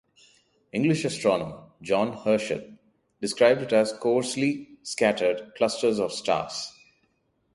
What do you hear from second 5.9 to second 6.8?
of stars".